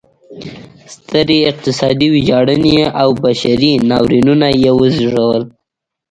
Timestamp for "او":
3.01-3.09